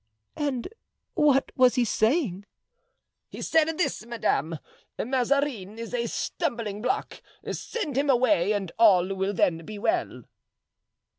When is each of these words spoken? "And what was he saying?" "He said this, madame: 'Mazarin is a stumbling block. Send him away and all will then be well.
"And 0.35 0.67
what 1.13 1.51
was 1.55 1.75
he 1.75 1.85
saying?" 1.85 2.47
"He 3.29 3.43
said 3.43 3.65
this, 3.77 4.03
madame: 4.03 4.57
'Mazarin 4.97 5.77
is 5.77 5.93
a 5.93 6.07
stumbling 6.07 6.81
block. 6.81 7.21
Send 7.51 7.95
him 7.99 8.09
away 8.09 8.51
and 8.51 8.71
all 8.79 9.13
will 9.13 9.35
then 9.35 9.63
be 9.63 9.77
well. 9.77 10.23